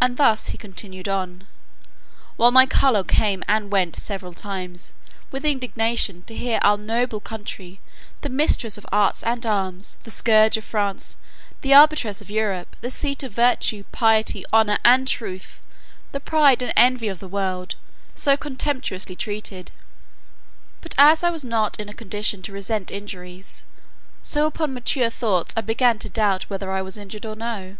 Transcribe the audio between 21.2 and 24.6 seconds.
I was not in a condition to resent injuries, so